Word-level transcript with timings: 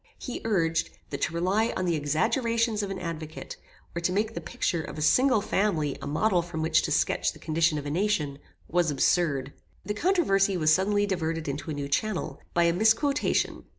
He 0.17 0.41
urged, 0.45 0.89
that 1.11 1.21
to 1.21 1.33
rely 1.35 1.71
on 1.77 1.85
the 1.85 1.95
exaggerations 1.95 2.81
of 2.81 2.89
an 2.89 2.97
advocate, 2.97 3.57
or 3.95 4.01
to 4.01 4.11
make 4.11 4.33
the 4.33 4.41
picture 4.41 4.81
of 4.81 4.97
a 4.97 5.01
single 5.03 5.41
family 5.41 5.95
a 6.01 6.07
model 6.07 6.41
from 6.41 6.63
which 6.63 6.81
to 6.81 6.91
sketch 6.91 7.33
the 7.33 7.37
condition 7.37 7.77
of 7.77 7.85
a 7.85 7.91
nation, 7.91 8.39
was 8.67 8.89
absurd. 8.89 9.53
The 9.85 9.93
controversy 9.93 10.57
was 10.57 10.73
suddenly 10.73 11.05
diverted 11.05 11.47
into 11.47 11.69
a 11.69 11.75
new 11.75 11.87
channel, 11.87 12.41
by 12.55 12.63
a 12.63 12.73
misquotation. 12.73 13.65